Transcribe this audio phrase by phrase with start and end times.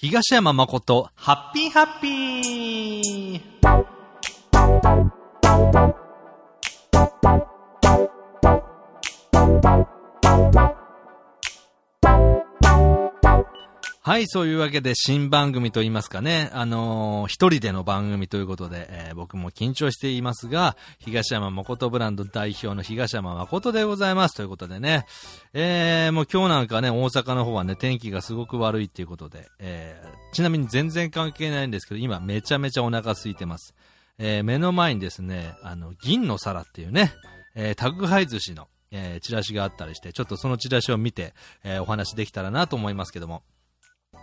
[0.00, 3.18] 東山誠、ハッピーハッピー。
[14.08, 25.04] はい、そういうわけで新番組といいますかね、あのー、一人での番組ということで、えー、僕も緊張していますが、東山誠ブランド代表の東山誠でございますということでね、
[25.52, 33.74] えー、もう今日なんかね、大阪の方はね、天気がすごく悪いっていうことで、えー、ちなみに全然関係ないんですけど、今めちゃめちゃお腹空いてます。
[34.16, 37.12] えー、目の前にですね、あの、銀の皿っていうね、
[37.54, 43.42] えー、宅配寿司の、えー、チラシがあったりして、ちょっとそのチラシを見て、えー、お話できたらなと思いますけども、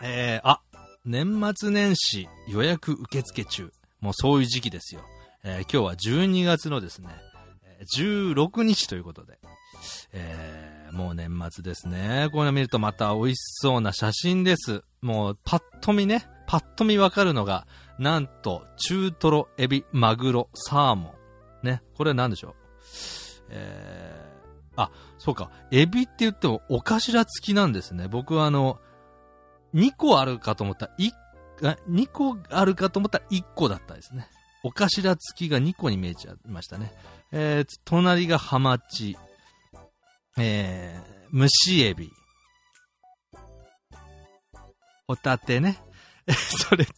[0.00, 0.60] えー、あ、
[1.04, 3.72] 年末年始予約受付中。
[4.00, 5.02] もうそういう時期ですよ。
[5.42, 7.08] えー、今日は12月のですね、
[7.96, 9.38] 16日ということで、
[10.12, 12.28] えー、もう年末ですね。
[12.32, 14.82] これを見るとまた美味しそうな写真です。
[15.00, 17.66] もうパッと見ね、パッと見わかるのが、
[17.98, 21.14] なんと、中トロ、エビ、マグロ、サーモ
[21.62, 21.66] ン。
[21.66, 22.54] ね、これは何でしょう？
[23.50, 28.06] えー、あ、そうか、エビって言ってもお頭付きなんですね。
[28.06, 28.78] 僕はあの、
[29.74, 31.12] 2個あるかと思ったら1、
[31.90, 34.28] 2個あるかと思ったら1個だったですね。
[34.64, 36.92] お頭付きが2個に見えちゃいましたね。
[37.32, 39.16] えー、隣がハマチ、
[40.36, 42.10] えー、蒸しエビ、
[45.06, 45.78] ホタテね、
[46.68, 46.92] それと、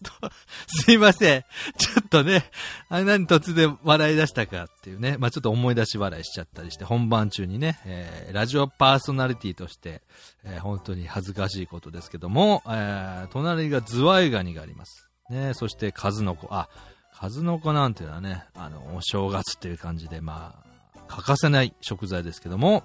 [0.66, 1.44] すいません。
[1.78, 2.50] ちょっとね、
[2.88, 10.02] あ何突然笑い出したかっていうね、まあちょっと思い出し笑いしちゃったりして、本番中にね、えー、ラジオパーソナリティとして、
[10.44, 15.08] えー、本当に恥ずかしいことですけども、えー、隣がズワイガニがあります。
[15.30, 16.68] ね、そして数の子、あ、
[17.14, 20.60] 数の子なんていうのはね、あの、お正月っていう感じで、ま
[20.96, 22.82] あ、欠かせない食材ですけども、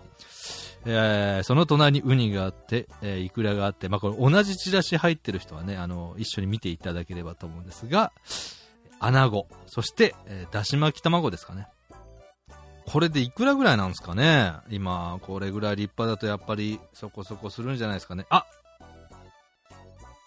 [0.86, 8.12] えー、その隣にウニがあって、えー、イクラがあって、まあ、これ同じチラシ入ってる人はね、あの、一緒に見ていただければと思うんですが、
[9.00, 11.68] アナゴ、そして、えー、だし巻き卵ですかね。
[12.88, 14.54] これでいくらぐらいなんですかね？
[14.70, 18.28] 今、これぐらい立派だとやっぱりそこそこするんじゃないですかね。
[18.30, 18.46] あ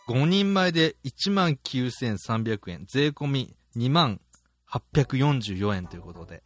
[0.09, 4.21] 5人前で19,300円、税込み2万
[4.71, 6.43] 844円ということで、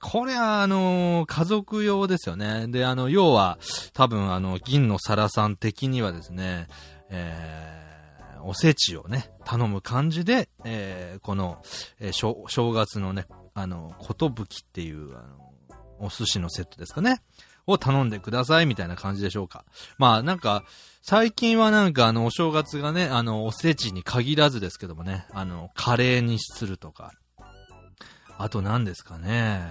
[0.00, 2.66] これは、あのー、家族用ですよね。
[2.68, 3.58] で、あの、要は、
[3.94, 6.68] 多分、あの、銀の皿さん的にはですね、
[7.08, 11.62] えー、おせちをね、頼む感じで、えー、この、
[12.00, 15.54] えー、正月のね、あの、ことぶきっていう、あの、
[16.00, 17.22] お寿司のセットですかね。
[17.66, 19.64] を頼んでくださいみたいな感じでしょうか。
[19.96, 20.64] まあなんか、
[21.00, 27.12] 最近はなんかあのお正月がね、あのおせちに限らずですけどもね、あのカレーにするとか、
[28.38, 29.62] あと何ですかね、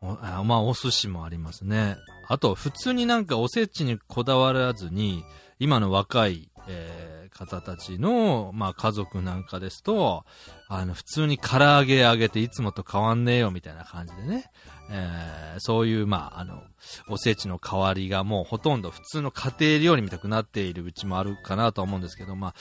[0.00, 1.96] あまあ、お寿司もありますね。
[2.28, 5.24] あと、普通になんかおせちにこだわらずに、
[5.58, 10.24] 今の若い、えー、方たちの、まあ、家族なんかですと、
[10.68, 14.50] あの、普通に唐揚げ揚げていつもと変わんねえよみたいな感じでね、
[14.90, 16.62] えー、そういう、まあ、あの、
[17.08, 22.54] おせちの代わりがもうほとんど普通の家庭料理みたくなっているうちもあるかなと思うんですけど、まあ、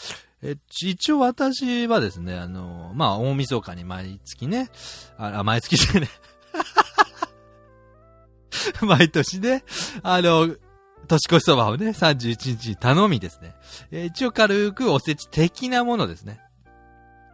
[0.44, 4.69] え、一応私はですね、あの、まあ、大晦日に毎月ね、
[5.18, 6.09] あ、毎月じゃね、
[8.81, 9.63] 毎年ね、
[10.02, 10.56] あの、
[11.07, 13.53] 年越しそばをね、31日に頼みですね。
[13.91, 16.40] え、一応軽くおせち的なものですね。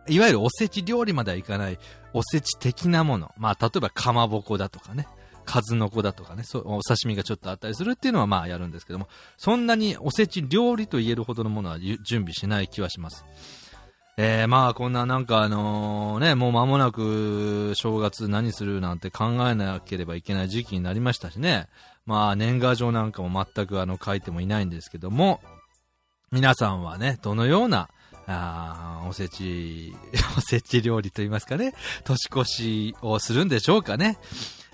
[0.09, 1.79] いわゆるおせち料理まではいかない、
[2.13, 3.31] おせち的なもの。
[3.37, 5.07] まあ、例えばかまぼこだとかね、
[5.47, 13.25] 数の子だとかね、そう、お刺身がちょっとあったりするっていうのはまあやるんですけども、そんなにおせち料理と言えるほどのものは準備しない気はします。
[14.19, 21.67] えー、まあこんななんかあのね、もう間もなく正月何するなんて考えなければいけない時期になりましたしね。
[22.05, 25.39] まあ年賀状なんかも全くあの書いてもいないんですけども、
[26.31, 27.89] 皆さんはね、どのような
[28.27, 29.95] あおせち、
[30.37, 34.17] おせち料理と言いますかね、年越しをするんでしょうかね。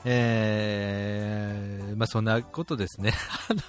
[0.06, 3.14] えー、まあそんなことですね。
[3.50, 3.62] あの、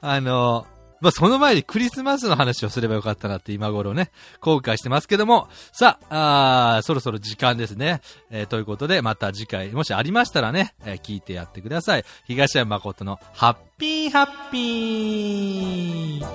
[0.00, 0.66] あの、
[1.00, 4.10] まあ、その前にクリスマスの話をすればよかったなって今頃ね、
[4.40, 8.00] 後悔してますけども、さあ、あそろそろ時間ですね。
[8.30, 12.04] えー、ということで、また次回、もしありましたらね、えー、聞いてやってください。
[12.26, 16.26] 東山誠のハッピーハッピー